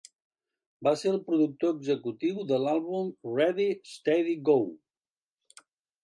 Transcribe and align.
Va 0.85 0.91
ser 1.01 1.09
el 1.15 1.17
productor 1.25 1.73
executiu 1.75 2.39
de 2.51 2.59
l'àlbum 2.63 3.11
Ready 3.33 3.67
Steady 3.91 4.33
Go! 4.49 4.57